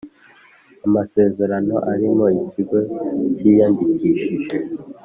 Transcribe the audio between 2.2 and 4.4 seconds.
ikigo cyiyandikishije